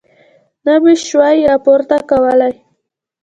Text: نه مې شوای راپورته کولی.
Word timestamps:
نه 0.65 0.73
مې 0.81 0.93
شوای 1.07 1.37
راپورته 1.51 1.97
کولی. 2.09 2.53